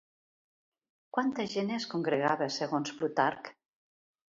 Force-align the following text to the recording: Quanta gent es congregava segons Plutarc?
Quanta 1.17 1.45
gent 1.51 1.69
es 1.77 1.87
congregava 1.93 2.49
segons 2.57 2.97
Plutarc? 3.03 3.55